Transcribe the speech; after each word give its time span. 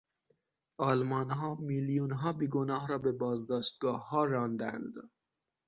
آلمانها 0.79 1.55
میلیونها 1.55 2.33
بیگناه 2.33 2.87
را 2.87 2.97
به 2.97 3.11
بازداشتگاهها 3.11 4.23
راندند. 4.25 4.93